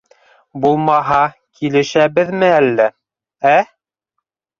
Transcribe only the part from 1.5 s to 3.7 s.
килешәбеҙме әллә, ә?